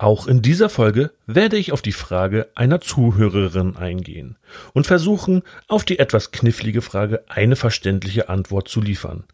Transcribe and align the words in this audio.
Auch 0.00 0.26
in 0.26 0.40
dieser 0.40 0.70
Folge 0.70 1.10
werde 1.26 1.58
ich 1.58 1.72
auf 1.72 1.82
die 1.82 1.92
Frage 1.92 2.48
einer 2.54 2.80
Zuhörerin 2.80 3.76
eingehen 3.76 4.38
und 4.72 4.86
versuchen, 4.86 5.42
auf 5.68 5.84
die 5.84 5.98
etwas 5.98 6.30
knifflige 6.32 6.80
Frage 6.80 7.22
eine 7.28 7.54
verständliche 7.54 8.30
Antwort 8.30 8.68
zu 8.68 8.80
liefern. 8.80 9.24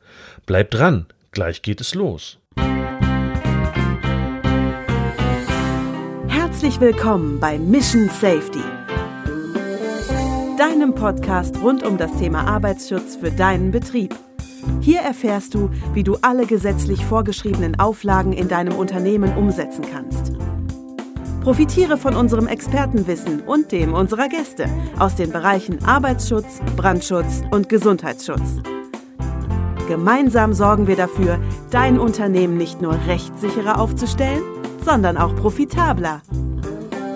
Bleibt 0.44 0.74
dran, 0.74 1.06
gleich 1.30 1.62
geht 1.62 1.80
es 1.80 1.94
los. 1.94 2.40
Herzlich 6.26 6.80
willkommen 6.80 7.38
bei 7.38 7.60
Mission 7.60 8.08
Safety, 8.08 8.64
deinem 10.58 10.96
Podcast 10.96 11.58
rund 11.62 11.84
um 11.84 11.96
das 11.96 12.10
Thema 12.18 12.44
Arbeitsschutz 12.48 13.14
für 13.14 13.30
deinen 13.30 13.70
Betrieb. 13.70 14.16
Hier 14.80 14.98
erfährst 14.98 15.54
du, 15.54 15.70
wie 15.94 16.02
du 16.02 16.16
alle 16.22 16.44
gesetzlich 16.44 17.04
vorgeschriebenen 17.04 17.78
Auflagen 17.78 18.32
in 18.32 18.48
deinem 18.48 18.74
Unternehmen 18.74 19.36
umsetzen 19.36 19.84
kannst. 19.88 20.32
Profitiere 21.46 21.96
von 21.96 22.16
unserem 22.16 22.48
Expertenwissen 22.48 23.42
und 23.42 23.70
dem 23.70 23.94
unserer 23.94 24.28
Gäste 24.28 24.68
aus 24.98 25.14
den 25.14 25.30
Bereichen 25.30 25.84
Arbeitsschutz, 25.84 26.60
Brandschutz 26.74 27.42
und 27.52 27.68
Gesundheitsschutz. 27.68 28.60
Gemeinsam 29.86 30.54
sorgen 30.54 30.88
wir 30.88 30.96
dafür, 30.96 31.38
dein 31.70 32.00
Unternehmen 32.00 32.56
nicht 32.56 32.82
nur 32.82 32.98
rechtssicherer 33.06 33.78
aufzustellen, 33.78 34.42
sondern 34.84 35.16
auch 35.16 35.36
profitabler. 35.36 36.20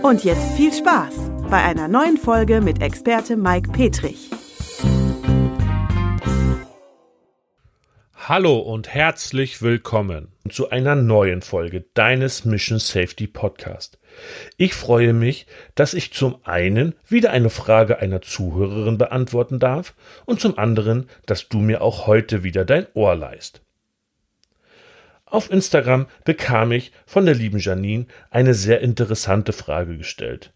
Und 0.05 0.23
jetzt 0.23 0.53
viel 0.53 0.73
Spaß 0.73 1.33
bei 1.51 1.65
einer 1.65 1.89
neuen 1.89 2.17
Folge 2.17 2.61
mit 2.61 2.81
Experte 2.81 3.37
Mike 3.37 3.73
Petrich. 3.73 4.31
Hallo 8.15 8.61
und 8.61 8.95
herzlich 8.95 9.61
willkommen 9.61 10.29
zu 10.51 10.71
einer 10.71 10.95
neuen 10.95 11.43
Folge 11.43 11.85
deines 11.95 12.45
Mission 12.45 12.79
Safety 12.79 13.27
Podcast. 13.27 13.99
Ich 14.57 14.75
freue 14.75 15.13
mich, 15.13 15.47
dass 15.75 15.95
ich 15.95 16.13
zum 16.13 16.45
einen 16.45 16.95
wieder 17.09 17.31
eine 17.31 17.51
Frage 17.51 17.99
einer 17.99 18.21
Zuhörerin 18.21 18.99
beantworten 18.99 19.59
darf 19.59 19.95
und 20.27 20.41
zum 20.41 20.59
anderen, 20.59 21.09
dass 21.27 21.49
du 21.49 21.59
mir 21.59 21.83
auch 21.83 22.07
heute 22.07 22.43
wieder 22.43 22.65
dein 22.65 22.87
Ohr 22.95 23.15
leist. 23.15 23.63
Auf 25.25 25.51
Instagram 25.51 26.07
bekam 26.25 26.73
ich 26.73 26.93
von 27.07 27.25
der 27.25 27.37
lieben 27.37 27.59
Janine 27.59 28.07
eine 28.31 28.55
sehr 28.55 28.81
interessante 28.81 29.53
Frage 29.53 29.97
gestellt. 29.97 30.53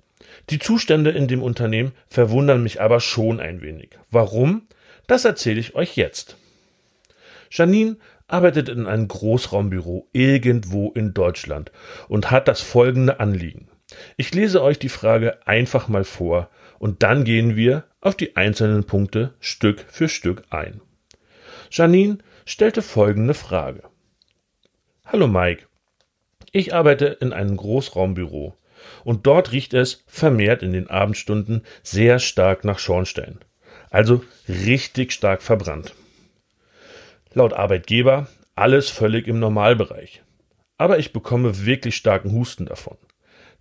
Die 0.50 0.58
Zustände 0.58 1.10
in 1.10 1.28
dem 1.28 1.42
Unternehmen 1.42 1.92
verwundern 2.08 2.62
mich 2.62 2.80
aber 2.80 2.98
schon 2.98 3.38
ein 3.38 3.62
wenig. 3.62 3.90
Warum? 4.10 4.66
Das 5.06 5.24
erzähle 5.24 5.60
ich 5.60 5.74
euch 5.76 5.96
jetzt. 5.96 6.36
Janine 7.50 7.96
arbeitet 8.26 8.68
in 8.68 8.86
einem 8.86 9.08
Großraumbüro 9.08 10.08
irgendwo 10.12 10.90
in 10.92 11.14
Deutschland 11.14 11.72
und 12.08 12.30
hat 12.30 12.48
das 12.48 12.60
folgende 12.60 13.20
Anliegen. 13.20 13.68
Ich 14.16 14.34
lese 14.34 14.62
euch 14.62 14.78
die 14.78 14.88
Frage 14.88 15.46
einfach 15.46 15.88
mal 15.88 16.04
vor 16.04 16.50
und 16.78 17.02
dann 17.02 17.24
gehen 17.24 17.56
wir 17.56 17.84
auf 18.00 18.16
die 18.16 18.36
einzelnen 18.36 18.84
Punkte 18.84 19.34
Stück 19.40 19.84
für 19.88 20.08
Stück 20.08 20.42
ein. 20.50 20.80
Janine 21.70 22.18
stellte 22.44 22.82
folgende 22.82 23.34
Frage. 23.34 23.82
Hallo 25.04 25.28
Mike, 25.28 25.66
ich 26.52 26.74
arbeite 26.74 27.06
in 27.06 27.32
einem 27.32 27.56
Großraumbüro 27.56 28.56
und 29.04 29.26
dort 29.26 29.52
riecht 29.52 29.74
es 29.74 30.04
vermehrt 30.06 30.62
in 30.62 30.72
den 30.72 30.88
Abendstunden 30.88 31.62
sehr 31.82 32.18
stark 32.18 32.64
nach 32.64 32.78
Schornstein, 32.78 33.38
also 33.90 34.24
richtig 34.48 35.12
stark 35.12 35.42
verbrannt. 35.42 35.94
Laut 37.34 37.52
Arbeitgeber 37.52 38.28
alles 38.54 38.90
völlig 38.90 39.26
im 39.26 39.40
Normalbereich. 39.40 40.22
Aber 40.78 40.98
ich 40.98 41.12
bekomme 41.12 41.66
wirklich 41.66 41.96
starken 41.96 42.32
Husten 42.32 42.66
davon. 42.66 42.96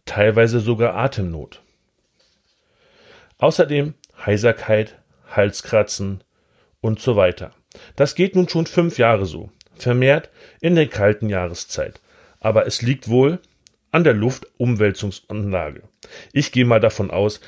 Teilweise 0.06 0.60
sogar 0.60 0.96
Atemnot. 0.96 1.62
Außerdem 3.40 3.96
Heiserkeit, 4.26 5.00
Halskratzen 5.28 6.24
und 6.82 7.00
so 7.00 7.16
weiter. 7.16 7.52
Das 7.96 8.14
geht 8.14 8.36
nun 8.36 8.48
schon 8.48 8.68
fünf 8.68 9.00
Jahre 9.00 9.26
so, 9.26 9.50
vermehrt 9.76 10.30
in 10.62 10.76
der 10.76 10.88
kalten 10.88 11.30
Jahreszeit. 11.30 12.00
Aber 12.40 12.68
es 12.68 12.84
liegt 12.84 13.10
wohl 13.10 13.40
an 13.92 14.04
der 14.04 14.14
Luftumwälzungsanlage. 14.14 15.82
Ich 16.32 16.52
gehe 16.52 16.66
mal 16.66 16.80
davon 16.80 17.10
aus, 17.10 17.42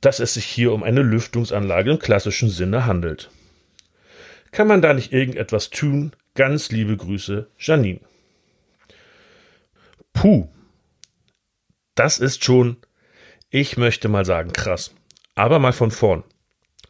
dass 0.00 0.20
es 0.20 0.34
sich 0.34 0.46
hier 0.46 0.72
um 0.72 0.82
eine 0.82 1.02
Lüftungsanlage 1.02 1.90
im 1.90 1.98
klassischen 1.98 2.48
Sinne 2.48 2.86
handelt. 2.86 3.30
Kann 4.52 4.66
man 4.66 4.82
da 4.82 4.94
nicht 4.94 5.12
irgendetwas 5.12 5.70
tun? 5.70 6.12
Ganz 6.34 6.70
liebe 6.70 6.96
Grüße, 6.96 7.48
Janine. 7.58 8.00
Puh. 10.12 10.48
Das 11.94 12.18
ist 12.18 12.44
schon, 12.44 12.76
ich 13.50 13.76
möchte 13.76 14.08
mal 14.08 14.24
sagen, 14.24 14.52
krass. 14.52 14.94
Aber 15.34 15.58
mal 15.58 15.72
von 15.72 15.90
vorn. 15.90 16.24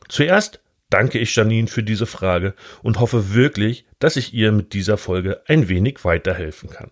Zuerst 0.09 0.61
danke 0.89 1.19
ich 1.19 1.35
Janine 1.35 1.69
für 1.69 1.83
diese 1.83 2.07
Frage 2.07 2.55
und 2.83 3.01
hoffe 3.01 3.35
wirklich, 3.35 3.87
dass 3.99 4.17
ich 4.17 4.35
ihr 4.35 4.53
mit 4.53 4.73
dieser 4.73 4.99
Folge 4.99 5.43
ein 5.47 5.69
wenig 5.69 6.05
weiterhelfen 6.05 6.71
kann. 6.71 6.91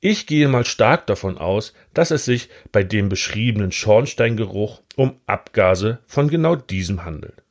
Ich 0.00 0.26
gehe 0.26 0.48
mal 0.48 0.64
stark 0.64 1.06
davon 1.06 1.36
aus, 1.36 1.74
dass 1.92 2.10
es 2.10 2.24
sich 2.24 2.48
bei 2.72 2.82
dem 2.82 3.08
beschriebenen 3.10 3.70
Schornsteingeruch 3.70 4.82
um 4.96 5.20
Abgase 5.26 5.98
von 6.06 6.28
genau 6.28 6.56
diesem 6.56 7.04
handelt. 7.04 7.42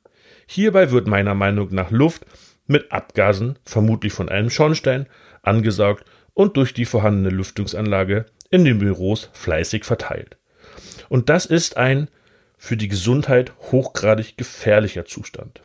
Hierbei 0.51 0.89
wird 0.89 1.05
meiner 1.05 1.35
Meinung 1.35 1.71
nach 1.75 1.91
Luft 1.91 2.25
mit 2.65 2.91
Abgasen, 2.91 3.59
vermutlich 3.65 4.13
von 4.13 4.29
einem 4.29 4.49
Schornstein, 4.49 5.05
angesaugt 5.43 6.05
und 6.33 6.57
durch 6.57 6.73
die 6.73 6.85
vorhandene 6.85 7.29
Lüftungsanlage 7.29 8.25
in 8.49 8.65
den 8.65 8.79
Büros 8.79 9.29
fleißig 9.33 9.85
verteilt. 9.85 10.37
Und 11.07 11.29
das 11.29 11.45
ist 11.45 11.77
ein 11.77 12.07
für 12.57 12.75
die 12.77 12.87
Gesundheit 12.87 13.53
hochgradig 13.71 14.37
gefährlicher 14.37 15.05
Zustand. 15.05 15.61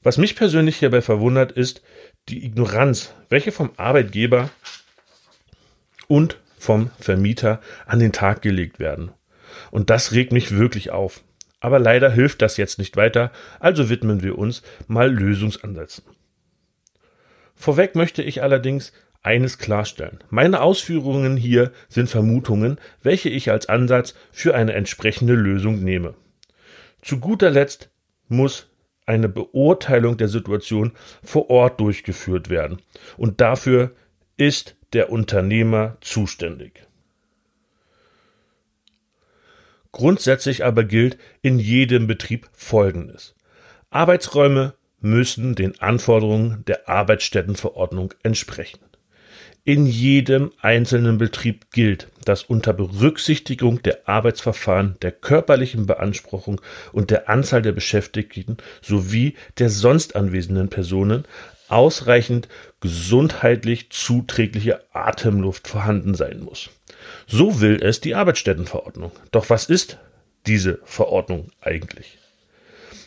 Was 0.00 0.16
mich 0.16 0.36
persönlich 0.36 0.76
hierbei 0.76 1.02
verwundert, 1.02 1.50
ist 1.50 1.82
die 2.28 2.44
Ignoranz, 2.46 3.12
welche 3.30 3.50
vom 3.50 3.72
Arbeitgeber 3.78 4.50
und 6.06 6.38
vom 6.56 6.90
Vermieter 7.00 7.60
an 7.86 7.98
den 7.98 8.12
Tag 8.12 8.42
gelegt 8.42 8.78
werden. 8.78 9.10
Und 9.72 9.90
das 9.90 10.12
regt 10.12 10.30
mich 10.30 10.56
wirklich 10.56 10.92
auf. 10.92 11.24
Aber 11.62 11.78
leider 11.78 12.10
hilft 12.10 12.42
das 12.42 12.56
jetzt 12.56 12.80
nicht 12.80 12.96
weiter, 12.96 13.30
also 13.60 13.88
widmen 13.88 14.20
wir 14.20 14.36
uns 14.36 14.62
mal 14.88 15.08
Lösungsansätzen. 15.08 16.02
Vorweg 17.54 17.94
möchte 17.94 18.20
ich 18.20 18.42
allerdings 18.42 18.92
eines 19.22 19.58
klarstellen. 19.58 20.18
Meine 20.28 20.60
Ausführungen 20.60 21.36
hier 21.36 21.70
sind 21.88 22.08
Vermutungen, 22.08 22.80
welche 23.00 23.28
ich 23.28 23.48
als 23.48 23.68
Ansatz 23.68 24.14
für 24.32 24.56
eine 24.56 24.72
entsprechende 24.72 25.34
Lösung 25.34 25.84
nehme. 25.84 26.14
Zu 27.00 27.20
guter 27.20 27.50
Letzt 27.50 27.90
muss 28.26 28.68
eine 29.06 29.28
Beurteilung 29.28 30.16
der 30.16 30.28
Situation 30.28 30.90
vor 31.22 31.48
Ort 31.48 31.78
durchgeführt 31.78 32.50
werden. 32.50 32.82
Und 33.16 33.40
dafür 33.40 33.92
ist 34.36 34.74
der 34.94 35.12
Unternehmer 35.12 35.96
zuständig. 36.00 36.88
Grundsätzlich 39.92 40.64
aber 40.64 40.84
gilt 40.84 41.18
in 41.42 41.58
jedem 41.58 42.06
Betrieb 42.06 42.48
Folgendes. 42.54 43.34
Arbeitsräume 43.90 44.74
müssen 45.00 45.54
den 45.54 45.78
Anforderungen 45.80 46.64
der 46.66 46.88
Arbeitsstättenverordnung 46.88 48.14
entsprechen. 48.22 48.80
In 49.64 49.86
jedem 49.86 50.50
einzelnen 50.60 51.18
Betrieb 51.18 51.70
gilt, 51.70 52.08
dass 52.24 52.42
unter 52.42 52.72
Berücksichtigung 52.72 53.80
der 53.82 54.08
Arbeitsverfahren, 54.08 54.96
der 55.02 55.12
körperlichen 55.12 55.86
Beanspruchung 55.86 56.60
und 56.92 57.12
der 57.12 57.28
Anzahl 57.28 57.62
der 57.62 57.70
Beschäftigten 57.70 58.56
sowie 58.80 59.36
der 59.58 59.70
sonst 59.70 60.16
anwesenden 60.16 60.68
Personen 60.68 61.26
ausreichend 61.72 62.48
gesundheitlich 62.80 63.90
zuträgliche 63.90 64.80
Atemluft 64.92 65.68
vorhanden 65.68 66.14
sein 66.14 66.40
muss. 66.40 66.70
So 67.26 67.60
will 67.60 67.82
es 67.82 68.00
die 68.00 68.14
Arbeitsstättenverordnung. 68.14 69.12
Doch 69.30 69.50
was 69.50 69.66
ist 69.66 69.98
diese 70.46 70.80
Verordnung 70.84 71.50
eigentlich? 71.60 72.18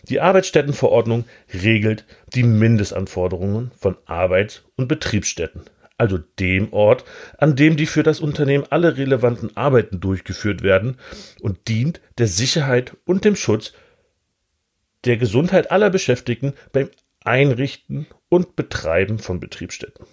Die 0.09 0.21
Arbeitsstättenverordnung 0.21 1.25
regelt 1.53 2.05
die 2.33 2.43
Mindestanforderungen 2.43 3.71
von 3.79 3.97
Arbeits- 4.05 4.63
und 4.75 4.87
Betriebsstätten, 4.87 5.61
also 5.97 6.19
dem 6.39 6.71
Ort, 6.73 7.05
an 7.37 7.55
dem 7.55 7.75
die 7.75 7.87
für 7.87 8.03
das 8.03 8.19
Unternehmen 8.19 8.65
alle 8.69 8.97
relevanten 8.97 9.55
Arbeiten 9.57 9.99
durchgeführt 9.99 10.61
werden 10.61 10.97
und 11.41 11.67
dient 11.67 12.01
der 12.17 12.27
Sicherheit 12.27 12.95
und 13.05 13.25
dem 13.25 13.35
Schutz 13.35 13.73
der 15.05 15.17
Gesundheit 15.17 15.71
aller 15.71 15.89
Beschäftigten 15.89 16.53
beim 16.71 16.89
Einrichten 17.25 18.07
und 18.29 18.55
Betreiben 18.55 19.19
von 19.19 19.39
Betriebsstätten. 19.39 20.05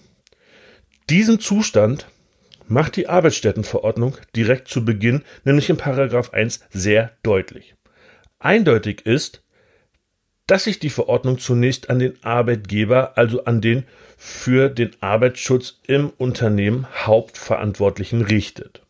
Diesen 1.11 1.41
Zustand 1.41 2.07
macht 2.69 2.97
die 2.97 3.09
Arbeitsstättenverordnung 3.09 4.17
direkt 4.35 4.69
zu 4.69 4.85
Beginn, 4.85 5.23
nämlich 5.45 5.69
in 5.71 5.77
Paragraph 5.77 6.33
1, 6.33 6.61
sehr 6.71 7.13
deutlich. 7.23 7.75
Eindeutig 8.39 9.07
ist, 9.07 9.43
dass 10.47 10.65
sich 10.65 10.79
die 10.79 10.91
Verordnung 10.91 11.39
zunächst 11.39 11.91
an 11.91 11.99
den 11.99 12.23
Arbeitgeber, 12.25 13.17
also 13.17 13.45
an 13.45 13.61
den 13.61 13.85
für 14.17 14.69
den 14.69 14.91
Arbeitsschutz 15.01 15.81
im 15.87 16.11
Unternehmen 16.11 16.87
Hauptverantwortlichen 17.07 18.23
richtet. 18.23 18.83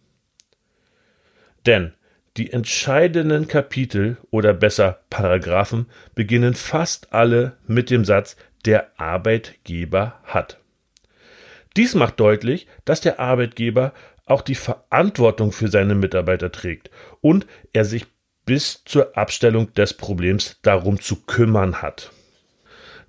Denn 1.66 1.92
die 2.36 2.52
entscheidenden 2.52 3.46
Kapitel 3.46 4.16
oder 4.30 4.54
besser 4.54 5.00
Paragraphen 5.10 5.86
beginnen 6.14 6.54
fast 6.54 7.12
alle 7.12 7.58
mit 7.66 7.90
dem 7.90 8.04
Satz 8.04 8.36
der 8.64 8.98
Arbeitgeber 8.98 10.20
hat. 10.24 10.58
Dies 11.76 11.94
macht 11.94 12.20
deutlich, 12.20 12.66
dass 12.84 13.00
der 13.00 13.18
Arbeitgeber 13.20 13.92
auch 14.24 14.42
die 14.42 14.54
Verantwortung 14.54 15.52
für 15.52 15.68
seine 15.68 15.94
Mitarbeiter 15.94 16.52
trägt 16.52 16.90
und 17.20 17.46
er 17.72 17.84
sich 17.84 18.06
bis 18.44 18.82
zur 18.84 19.16
Abstellung 19.16 19.72
des 19.74 19.94
Problems 19.94 20.58
darum 20.62 21.00
zu 21.00 21.22
kümmern 21.24 21.82
hat. 21.82 22.12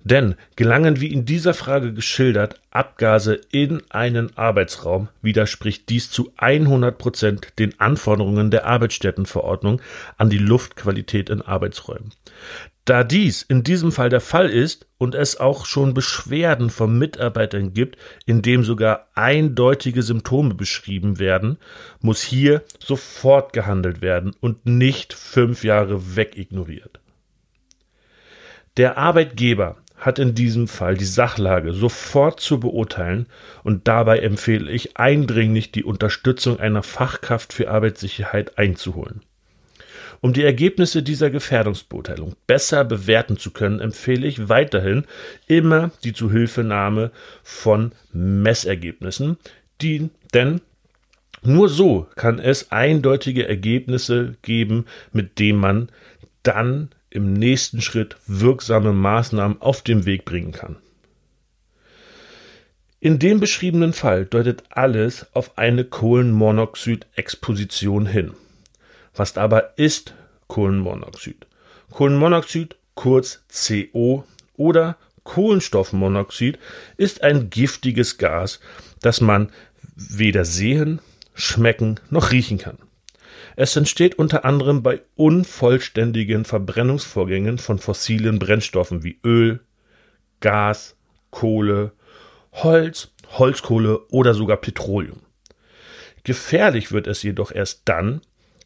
Denn 0.04 0.34
gelangen 0.54 1.00
wie 1.00 1.10
in 1.10 1.24
dieser 1.24 1.54
Frage 1.54 1.94
geschildert 1.94 2.60
Abgase 2.70 3.40
in 3.50 3.82
einen 3.88 4.36
Arbeitsraum, 4.36 5.08
widerspricht 5.22 5.88
dies 5.88 6.10
zu 6.10 6.30
100 6.36 6.98
Prozent 6.98 7.58
den 7.58 7.80
Anforderungen 7.80 8.50
der 8.50 8.66
Arbeitsstättenverordnung 8.66 9.80
an 10.18 10.28
die 10.28 10.38
Luftqualität 10.38 11.30
in 11.30 11.40
Arbeitsräumen. 11.40 12.12
Da 12.84 13.02
dies 13.02 13.40
in 13.40 13.62
diesem 13.62 13.92
Fall 13.92 14.10
der 14.10 14.20
Fall 14.20 14.50
ist 14.50 14.86
und 14.98 15.14
es 15.14 15.40
auch 15.40 15.64
schon 15.64 15.94
Beschwerden 15.94 16.68
von 16.68 16.98
Mitarbeitern 16.98 17.72
gibt, 17.72 17.96
in 18.26 18.42
dem 18.42 18.62
sogar 18.62 19.08
eindeutige 19.14 20.02
Symptome 20.02 20.54
beschrieben 20.54 21.18
werden, 21.18 21.56
muss 22.00 22.22
hier 22.22 22.62
sofort 22.78 23.54
gehandelt 23.54 24.02
werden 24.02 24.36
und 24.38 24.66
nicht 24.66 25.14
fünf 25.14 25.64
Jahre 25.64 26.14
wegignoriert. 26.14 27.00
Der 28.76 28.98
Arbeitgeber 28.98 29.76
hat 30.04 30.18
in 30.18 30.34
diesem 30.34 30.68
Fall 30.68 30.98
die 30.98 31.06
Sachlage 31.06 31.72
sofort 31.72 32.38
zu 32.38 32.60
beurteilen 32.60 33.26
und 33.62 33.88
dabei 33.88 34.18
empfehle 34.18 34.70
ich 34.70 34.98
eindringlich 34.98 35.72
die 35.72 35.82
Unterstützung 35.82 36.60
einer 36.60 36.82
Fachkraft 36.82 37.54
für 37.54 37.70
Arbeitssicherheit 37.70 38.58
einzuholen. 38.58 39.22
Um 40.20 40.34
die 40.34 40.42
Ergebnisse 40.42 41.02
dieser 41.02 41.30
Gefährdungsbeurteilung 41.30 42.34
besser 42.46 42.84
bewerten 42.84 43.38
zu 43.38 43.50
können, 43.50 43.80
empfehle 43.80 44.26
ich 44.26 44.50
weiterhin 44.50 45.06
immer 45.46 45.90
die 46.02 46.12
Zuhilfenahme 46.12 47.10
von 47.42 47.92
Messergebnissen, 48.12 49.38
die, 49.80 50.10
denn 50.34 50.60
nur 51.42 51.70
so 51.70 52.06
kann 52.14 52.38
es 52.38 52.72
eindeutige 52.72 53.48
Ergebnisse 53.48 54.36
geben, 54.42 54.84
mit 55.12 55.38
denen 55.38 55.60
man 55.60 55.88
dann 56.42 56.90
im 57.14 57.32
nächsten 57.32 57.80
Schritt 57.80 58.18
wirksame 58.26 58.92
Maßnahmen 58.92 59.62
auf 59.62 59.80
den 59.82 60.04
Weg 60.04 60.26
bringen 60.26 60.52
kann. 60.52 60.76
In 63.00 63.18
dem 63.18 63.40
beschriebenen 63.40 63.92
Fall 63.92 64.26
deutet 64.26 64.62
alles 64.70 65.26
auf 65.34 65.56
eine 65.56 65.84
Kohlenmonoxid-Exposition 65.84 68.06
hin. 68.06 68.32
Was 69.14 69.36
aber 69.36 69.78
ist 69.78 70.14
Kohlenmonoxid? 70.48 71.46
Kohlenmonoxid, 71.90 72.76
kurz 72.94 73.42
CO 73.48 74.24
oder 74.56 74.96
Kohlenstoffmonoxid, 75.22 76.58
ist 76.96 77.22
ein 77.22 77.50
giftiges 77.50 78.18
Gas, 78.18 78.58
das 79.00 79.20
man 79.20 79.52
weder 79.94 80.44
sehen, 80.44 80.98
schmecken 81.34 82.00
noch 82.10 82.32
riechen 82.32 82.58
kann. 82.58 82.78
Es 83.56 83.76
entsteht 83.76 84.16
unter 84.16 84.44
anderem 84.44 84.82
bei 84.82 85.02
unvollständigen 85.14 86.44
Verbrennungsvorgängen 86.44 87.58
von 87.58 87.78
fossilen 87.78 88.38
Brennstoffen 88.38 89.04
wie 89.04 89.20
Öl, 89.24 89.60
Gas, 90.40 90.96
Kohle, 91.30 91.92
Holz, 92.52 93.12
Holzkohle 93.38 94.00
oder 94.10 94.34
sogar 94.34 94.56
Petroleum. 94.56 95.20
Gefährlich 96.24 96.90
wird 96.90 97.06
es 97.06 97.22
jedoch 97.22 97.52
erst 97.52 97.82
dann, 97.84 98.22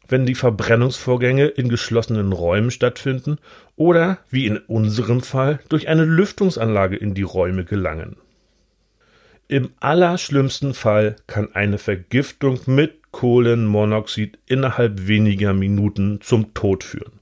wenn 0.07 0.25
die 0.25 0.35
Verbrennungsvorgänge 0.35 1.45
in 1.45 1.69
geschlossenen 1.69 2.31
Räumen 2.31 2.71
stattfinden 2.71 3.37
oder, 3.75 4.19
wie 4.29 4.47
in 4.47 4.57
unserem 4.57 5.21
Fall, 5.21 5.59
durch 5.69 5.87
eine 5.87 6.05
Lüftungsanlage 6.05 6.95
in 6.95 7.13
die 7.13 7.23
Räume 7.23 7.63
gelangen. 7.63 8.17
Im 9.51 9.71
allerschlimmsten 9.79 10.75
Fall 10.75 11.15
kann 11.25 11.55
eine 11.55 11.79
Vergiftung 11.79 12.59
mit 12.67 13.11
Kohlenmonoxid 13.11 14.37
innerhalb 14.45 15.07
weniger 15.07 15.53
Minuten 15.53 16.21
zum 16.21 16.53
Tod 16.53 16.83
führen. 16.83 17.19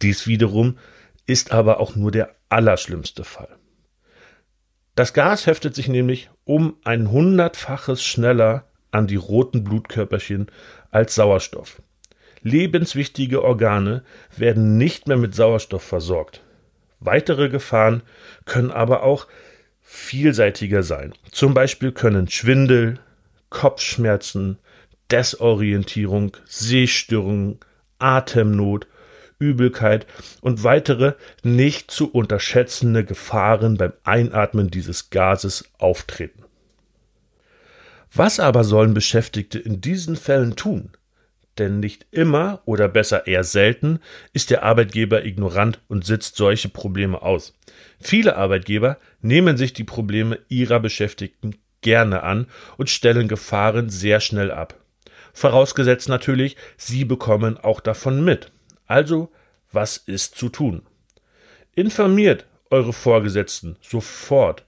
Dies 0.00 0.26
wiederum 0.26 0.78
ist 1.26 1.52
aber 1.52 1.78
auch 1.78 1.96
nur 1.96 2.12
der 2.12 2.34
allerschlimmste 2.48 3.24
Fall. 3.24 3.58
Das 4.94 5.12
Gas 5.12 5.46
heftet 5.46 5.74
sich 5.74 5.88
nämlich 5.88 6.30
um 6.44 6.76
ein 6.82 7.10
hundertfaches 7.10 8.02
schneller 8.02 8.64
an 8.90 9.06
die 9.06 9.16
roten 9.16 9.62
Blutkörperchen 9.62 10.46
als 10.90 11.14
Sauerstoff. 11.14 11.82
Lebenswichtige 12.40 13.44
Organe 13.44 14.02
werden 14.34 14.78
nicht 14.78 15.08
mehr 15.08 15.18
mit 15.18 15.34
Sauerstoff 15.34 15.82
versorgt. 15.82 16.40
Weitere 17.00 17.50
Gefahren 17.50 18.02
können 18.46 18.70
aber 18.70 19.02
auch 19.02 19.26
vielseitiger 19.92 20.84
sein. 20.84 21.14
Zum 21.32 21.52
Beispiel 21.52 21.90
können 21.90 22.28
Schwindel, 22.28 23.00
Kopfschmerzen, 23.48 24.58
Desorientierung, 25.10 26.36
Sehstörungen, 26.46 27.58
Atemnot, 27.98 28.86
Übelkeit 29.40 30.06
und 30.42 30.62
weitere 30.62 31.14
nicht 31.42 31.90
zu 31.90 32.08
unterschätzende 32.08 33.04
Gefahren 33.04 33.76
beim 33.78 33.92
Einatmen 34.04 34.70
dieses 34.70 35.10
Gases 35.10 35.64
auftreten. 35.78 36.44
Was 38.12 38.38
aber 38.38 38.62
sollen 38.62 38.94
Beschäftigte 38.94 39.58
in 39.58 39.80
diesen 39.80 40.14
Fällen 40.14 40.54
tun? 40.54 40.90
Denn 41.60 41.78
nicht 41.78 42.06
immer 42.10 42.62
oder 42.64 42.88
besser 42.88 43.26
eher 43.26 43.44
selten 43.44 44.00
ist 44.32 44.48
der 44.48 44.62
Arbeitgeber 44.62 45.26
ignorant 45.26 45.78
und 45.88 46.06
sitzt 46.06 46.36
solche 46.36 46.70
Probleme 46.70 47.20
aus. 47.20 47.54
Viele 48.00 48.36
Arbeitgeber 48.36 48.96
nehmen 49.20 49.58
sich 49.58 49.74
die 49.74 49.84
Probleme 49.84 50.38
ihrer 50.48 50.80
Beschäftigten 50.80 51.56
gerne 51.82 52.22
an 52.22 52.46
und 52.78 52.88
stellen 52.88 53.28
Gefahren 53.28 53.90
sehr 53.90 54.20
schnell 54.20 54.50
ab. 54.50 54.80
Vorausgesetzt 55.34 56.08
natürlich, 56.08 56.56
Sie 56.78 57.04
bekommen 57.04 57.58
auch 57.58 57.80
davon 57.80 58.24
mit. 58.24 58.50
Also, 58.86 59.30
was 59.70 59.98
ist 59.98 60.36
zu 60.36 60.48
tun? 60.48 60.80
Informiert 61.74 62.46
eure 62.70 62.94
Vorgesetzten 62.94 63.76
sofort 63.82 64.64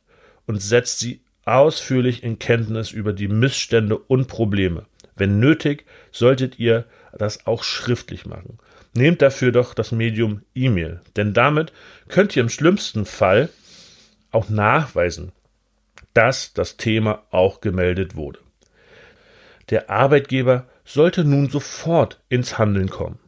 und 0.46 0.60
setzt 0.60 0.98
sie 0.98 1.22
ausführlich 1.46 2.22
in 2.22 2.38
Kenntnis 2.38 2.90
über 2.90 3.14
die 3.14 3.28
Missstände 3.28 3.96
und 3.96 4.28
Probleme. 4.28 4.84
Wenn 5.16 5.38
nötig, 5.38 5.84
solltet 6.10 6.58
ihr 6.58 6.86
das 7.12 7.46
auch 7.46 7.62
schriftlich 7.62 8.26
machen. 8.26 8.58
Nehmt 8.94 9.22
dafür 9.22 9.52
doch 9.52 9.74
das 9.74 9.92
Medium 9.92 10.42
E-Mail, 10.54 11.00
denn 11.16 11.32
damit 11.34 11.72
könnt 12.08 12.36
ihr 12.36 12.42
im 12.42 12.48
schlimmsten 12.48 13.06
Fall 13.06 13.48
auch 14.30 14.48
nachweisen, 14.48 15.32
dass 16.14 16.52
das 16.52 16.76
Thema 16.76 17.22
auch 17.30 17.60
gemeldet 17.60 18.16
wurde. 18.16 18.40
Der 19.70 19.90
Arbeitgeber 19.90 20.68
sollte 20.84 21.24
nun 21.24 21.48
sofort 21.48 22.20
ins 22.28 22.58
Handeln 22.58 22.90
kommen. 22.90 23.18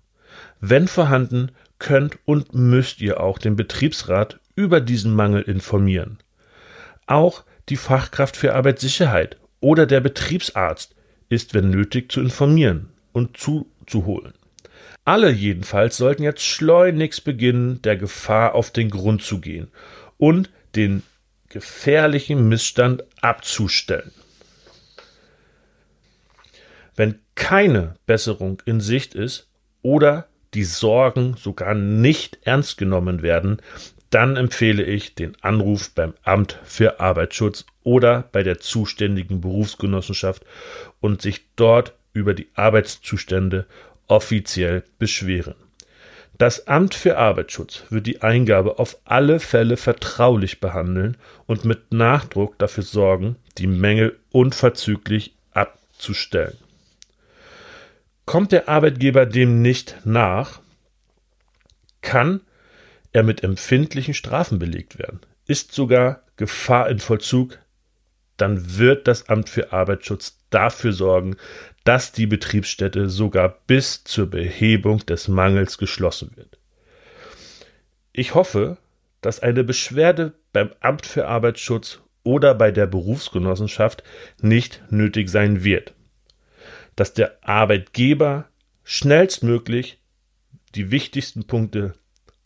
Wenn 0.60 0.88
vorhanden, 0.88 1.52
könnt 1.78 2.18
und 2.24 2.54
müsst 2.54 3.00
ihr 3.00 3.20
auch 3.20 3.38
den 3.38 3.56
Betriebsrat 3.56 4.40
über 4.54 4.80
diesen 4.80 5.14
Mangel 5.14 5.42
informieren. 5.42 6.18
Auch 7.06 7.44
die 7.68 7.76
Fachkraft 7.76 8.36
für 8.36 8.54
Arbeitssicherheit 8.54 9.38
oder 9.60 9.86
der 9.86 10.00
Betriebsarzt 10.00 10.94
ist, 11.28 11.54
wenn 11.54 11.70
nötig, 11.70 12.10
zu 12.10 12.20
informieren 12.20 12.90
und 13.12 13.36
zuzuholen. 13.36 14.34
Alle 15.04 15.30
jedenfalls 15.30 15.96
sollten 15.96 16.22
jetzt 16.22 16.44
schleunigst 16.44 17.24
beginnen, 17.24 17.82
der 17.82 17.96
Gefahr 17.96 18.54
auf 18.54 18.70
den 18.70 18.90
Grund 18.90 19.22
zu 19.22 19.40
gehen 19.40 19.68
und 20.16 20.50
den 20.76 21.02
gefährlichen 21.48 22.48
Missstand 22.48 23.04
abzustellen. 23.20 24.12
Wenn 26.96 27.18
keine 27.34 27.96
Besserung 28.06 28.62
in 28.64 28.80
Sicht 28.80 29.14
ist 29.14 29.48
oder 29.82 30.28
die 30.54 30.64
Sorgen 30.64 31.36
sogar 31.36 31.74
nicht 31.74 32.38
ernst 32.42 32.78
genommen 32.78 33.22
werden, 33.22 33.60
dann 34.10 34.36
empfehle 34.36 34.84
ich 34.84 35.14
den 35.16 35.36
Anruf 35.42 35.90
beim 35.90 36.14
Amt 36.22 36.60
für 36.64 37.00
Arbeitsschutz 37.00 37.66
oder 37.84 38.28
bei 38.32 38.42
der 38.42 38.58
zuständigen 38.58 39.40
Berufsgenossenschaft 39.40 40.44
und 41.00 41.22
sich 41.22 41.44
dort 41.54 41.94
über 42.12 42.34
die 42.34 42.48
Arbeitszustände 42.54 43.66
offiziell 44.08 44.82
beschweren. 44.98 45.54
Das 46.36 46.66
Amt 46.66 46.94
für 46.94 47.16
Arbeitsschutz 47.16 47.84
wird 47.90 48.08
die 48.08 48.22
Eingabe 48.22 48.80
auf 48.80 48.98
alle 49.04 49.38
Fälle 49.38 49.76
vertraulich 49.76 50.60
behandeln 50.60 51.16
und 51.46 51.64
mit 51.64 51.92
Nachdruck 51.92 52.58
dafür 52.58 52.82
sorgen, 52.82 53.36
die 53.56 53.68
Mängel 53.68 54.18
unverzüglich 54.32 55.34
abzustellen. 55.52 56.56
Kommt 58.26 58.50
der 58.50 58.68
Arbeitgeber 58.68 59.26
dem 59.26 59.62
nicht 59.62 59.96
nach, 60.04 60.60
kann 62.00 62.40
er 63.12 63.22
mit 63.22 63.44
empfindlichen 63.44 64.14
Strafen 64.14 64.58
belegt 64.58 64.98
werden, 64.98 65.20
ist 65.46 65.72
sogar 65.72 66.22
Gefahr 66.36 66.88
in 66.88 66.98
Vollzug, 66.98 67.58
dann 68.36 68.78
wird 68.78 69.06
das 69.06 69.28
Amt 69.28 69.48
für 69.48 69.72
Arbeitsschutz 69.72 70.38
dafür 70.50 70.92
sorgen, 70.92 71.36
dass 71.84 72.12
die 72.12 72.26
Betriebsstätte 72.26 73.08
sogar 73.08 73.60
bis 73.66 74.04
zur 74.04 74.30
Behebung 74.30 75.04
des 75.06 75.28
Mangels 75.28 75.78
geschlossen 75.78 76.32
wird. 76.36 76.58
Ich 78.12 78.34
hoffe, 78.34 78.78
dass 79.20 79.40
eine 79.40 79.64
Beschwerde 79.64 80.32
beim 80.52 80.70
Amt 80.80 81.06
für 81.06 81.26
Arbeitsschutz 81.26 82.00
oder 82.22 82.54
bei 82.54 82.70
der 82.70 82.86
Berufsgenossenschaft 82.86 84.02
nicht 84.40 84.82
nötig 84.90 85.28
sein 85.28 85.64
wird. 85.64 85.94
Dass 86.96 87.12
der 87.12 87.38
Arbeitgeber 87.42 88.46
schnellstmöglich 88.82 89.98
die 90.74 90.90
wichtigsten 90.90 91.46
Punkte 91.46 91.92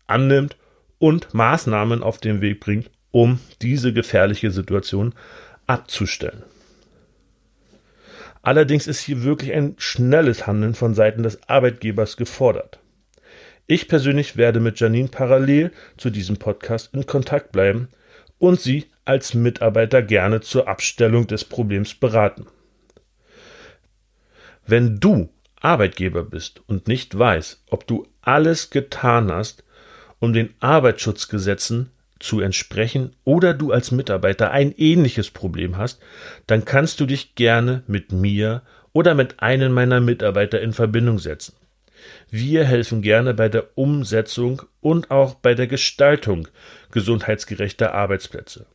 annimmt 0.06 0.56
und 0.98 1.32
Maßnahmen 1.34 2.02
auf 2.02 2.18
den 2.18 2.40
Weg 2.40 2.60
bringt, 2.60 2.90
um 3.10 3.40
diese 3.62 3.92
gefährliche 3.92 4.50
Situation 4.50 5.14
abzustellen. 5.68 6.42
Allerdings 8.42 8.86
ist 8.86 9.00
hier 9.00 9.22
wirklich 9.22 9.52
ein 9.52 9.74
schnelles 9.78 10.46
Handeln 10.46 10.74
von 10.74 10.94
Seiten 10.94 11.22
des 11.22 11.48
Arbeitgebers 11.48 12.16
gefordert. 12.16 12.80
Ich 13.66 13.88
persönlich 13.88 14.36
werde 14.36 14.60
mit 14.60 14.80
Janine 14.80 15.08
parallel 15.08 15.72
zu 15.98 16.10
diesem 16.10 16.38
Podcast 16.38 16.94
in 16.94 17.06
Kontakt 17.06 17.52
bleiben 17.52 17.88
und 18.38 18.60
sie 18.60 18.86
als 19.04 19.34
Mitarbeiter 19.34 20.02
gerne 20.02 20.40
zur 20.40 20.68
Abstellung 20.68 21.26
des 21.26 21.44
Problems 21.44 21.94
beraten. 21.94 22.46
Wenn 24.66 25.00
du 25.00 25.28
Arbeitgeber 25.60 26.24
bist 26.24 26.62
und 26.66 26.88
nicht 26.88 27.18
weißt, 27.18 27.64
ob 27.68 27.86
du 27.86 28.06
alles 28.22 28.70
getan 28.70 29.30
hast, 29.30 29.64
um 30.18 30.32
den 30.32 30.54
Arbeitsschutzgesetzen 30.60 31.90
zu 32.20 32.40
entsprechen 32.40 33.16
oder 33.24 33.54
du 33.54 33.72
als 33.72 33.90
Mitarbeiter 33.90 34.50
ein 34.50 34.72
ähnliches 34.76 35.30
Problem 35.30 35.76
hast, 35.76 36.00
dann 36.46 36.64
kannst 36.64 37.00
du 37.00 37.06
dich 37.06 37.34
gerne 37.34 37.82
mit 37.86 38.12
mir 38.12 38.62
oder 38.92 39.14
mit 39.14 39.40
einem 39.40 39.72
meiner 39.72 40.00
Mitarbeiter 40.00 40.60
in 40.60 40.72
Verbindung 40.72 41.18
setzen. 41.18 41.54
Wir 42.30 42.64
helfen 42.64 43.02
gerne 43.02 43.34
bei 43.34 43.48
der 43.48 43.76
Umsetzung 43.76 44.62
und 44.80 45.10
auch 45.10 45.34
bei 45.34 45.54
der 45.54 45.66
Gestaltung 45.66 46.48
gesundheitsgerechter 46.90 47.94
Arbeitsplätze. 47.94 48.66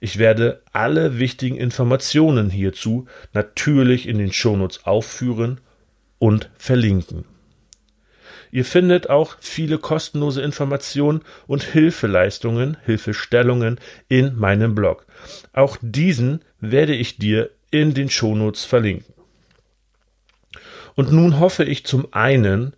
Ich 0.00 0.18
werde 0.18 0.62
alle 0.72 1.18
wichtigen 1.18 1.56
Informationen 1.56 2.50
hierzu 2.50 3.06
natürlich 3.32 4.08
in 4.08 4.18
den 4.18 4.32
Shownotes 4.32 4.84
aufführen 4.84 5.60
und 6.18 6.50
verlinken. 6.56 7.24
Ihr 8.54 8.64
findet 8.64 9.10
auch 9.10 9.36
viele 9.40 9.78
kostenlose 9.78 10.40
Informationen 10.40 11.22
und 11.48 11.64
Hilfeleistungen, 11.64 12.76
Hilfestellungen 12.84 13.80
in 14.06 14.38
meinem 14.38 14.76
Blog. 14.76 15.06
Auch 15.52 15.76
diesen 15.82 16.40
werde 16.60 16.94
ich 16.94 17.16
dir 17.16 17.50
in 17.72 17.94
den 17.94 18.08
Shownotes 18.08 18.64
verlinken. 18.64 19.12
Und 20.94 21.10
nun 21.10 21.40
hoffe 21.40 21.64
ich 21.64 21.84
zum 21.84 22.06
einen, 22.12 22.74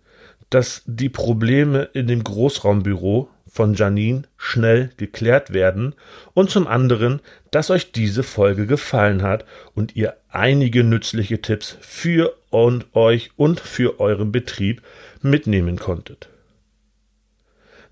dass 0.49 0.81
die 0.87 1.09
Probleme 1.09 1.89
in 1.93 2.07
dem 2.07 2.23
Großraumbüro 2.23 3.29
von 3.51 3.73
Janine 3.73 4.23
schnell 4.37 4.91
geklärt 4.97 5.53
werden 5.53 5.95
und 6.33 6.49
zum 6.49 6.67
anderen, 6.67 7.21
dass 7.51 7.69
euch 7.69 7.91
diese 7.91 8.23
Folge 8.23 8.67
gefallen 8.67 9.23
hat 9.23 9.45
und 9.73 9.95
ihr 9.95 10.15
einige 10.29 10.83
nützliche 10.83 11.41
Tipps 11.41 11.77
für 11.81 12.35
und 12.49 12.85
euch 12.95 13.31
und 13.35 13.59
für 13.59 13.99
euren 13.99 14.31
Betrieb 14.31 14.81
mitnehmen 15.21 15.77
konntet. 15.77 16.29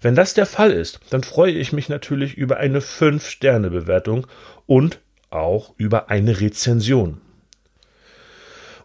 Wenn 0.01 0.15
das 0.15 0.33
der 0.33 0.45
Fall 0.45 0.71
ist, 0.71 0.99
dann 1.09 1.23
freue 1.23 1.53
ich 1.53 1.73
mich 1.73 1.89
natürlich 1.89 2.35
über 2.35 2.57
eine 2.57 2.79
5-Sterne-Bewertung 2.79 4.27
und 4.65 4.99
auch 5.29 5.73
über 5.77 6.09
eine 6.09 6.39
Rezension. 6.41 7.21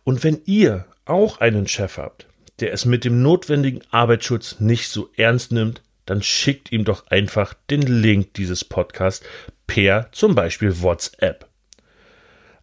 Und 0.05 0.25
wenn 0.25 0.41
ihr 0.47 0.87
auch 1.05 1.41
einen 1.41 1.69
Chef 1.69 1.99
habt, 1.99 2.27
der 2.61 2.73
es 2.73 2.85
mit 2.85 3.05
dem 3.05 3.23
notwendigen 3.23 3.83
Arbeitsschutz 3.91 4.61
nicht 4.61 4.89
so 4.89 5.11
ernst 5.17 5.53
nimmt, 5.53 5.83
dann 6.11 6.25
schickt 6.25 6.73
ihm 6.73 6.85
doch 6.85 7.07
einfach 7.07 7.55
den 7.71 7.83
Link 7.83 8.35
dieses 8.35 8.65
Podcasts 8.65 9.25
per 9.69 10.09
zum 10.11 10.35
Beispiel 10.35 10.83
WhatsApp. 10.83 11.47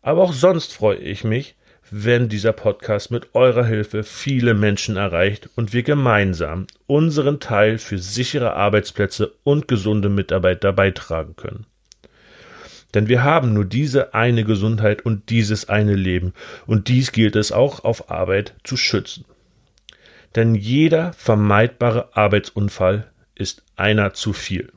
Aber 0.02 0.24
auch 0.24 0.34
sonst 0.34 0.74
freue 0.74 0.98
ich 0.98 1.24
mich, 1.24 1.56
wenn 1.90 2.28
dieser 2.28 2.52
Podcast 2.52 3.10
mit 3.10 3.34
eurer 3.36 3.64
Hilfe 3.64 4.04
viele 4.04 4.54
Menschen 4.54 4.98
erreicht 4.98 5.50
und 5.56 5.72
wir 5.72 5.84
gemeinsam 5.84 6.68
unseren 6.88 7.40
Teil 7.40 7.78
für 7.78 7.98
sichere 7.98 8.52
Arbeitsplätze 8.54 9.32
und 9.46 9.70
gesunde 9.70 10.10
Mitarbeiter 10.10 10.74
beitragen 10.74 11.38
können. 11.38 11.66
Denn 12.96 13.08
wir 13.08 13.24
haben 13.24 13.54
nur 13.54 13.64
diese 13.64 14.14
eine 14.14 14.44
Gesundheit 14.44 15.06
und 15.06 15.30
dieses 15.30 15.70
eine 15.70 15.96
Leben, 15.96 16.34
und 16.66 16.90
dies 16.90 17.14
gilt 17.14 17.38
es 17.38 17.54
auch 17.54 17.86
auf 17.86 18.12
Arbeit 18.12 18.56
zu 18.66 18.76
schützen. 18.76 19.24
Denn 20.36 20.54
jeder 20.54 21.14
vermeidbare 21.14 22.10
Arbeitsunfall 22.12 23.10
ist 23.38 23.64
einer 23.76 24.14
zu 24.14 24.34
viel. 24.34 24.72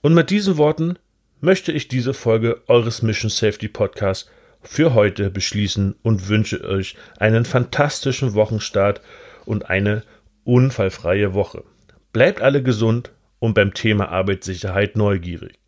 Und 0.00 0.14
mit 0.14 0.30
diesen 0.30 0.56
Worten 0.56 0.98
möchte 1.40 1.72
ich 1.72 1.88
diese 1.88 2.14
Folge 2.14 2.62
eures 2.66 3.02
Mission 3.02 3.30
Safety 3.30 3.68
Podcasts 3.68 4.30
für 4.62 4.94
heute 4.94 5.30
beschließen 5.30 5.94
und 6.02 6.28
wünsche 6.28 6.62
euch 6.64 6.96
einen 7.18 7.44
fantastischen 7.44 8.34
Wochenstart 8.34 9.00
und 9.44 9.70
eine 9.70 10.02
unfallfreie 10.44 11.34
Woche. 11.34 11.64
Bleibt 12.12 12.40
alle 12.40 12.62
gesund 12.62 13.12
und 13.38 13.54
beim 13.54 13.74
Thema 13.74 14.08
Arbeitssicherheit 14.08 14.96
neugierig. 14.96 15.58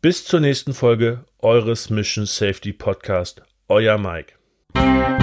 Bis 0.00 0.24
zur 0.24 0.40
nächsten 0.40 0.72
Folge 0.72 1.24
eures 1.38 1.90
Mission 1.90 2.24
Safety 2.24 2.72
Podcast. 2.72 3.42
Euer 3.68 3.98
Mike. 3.98 5.19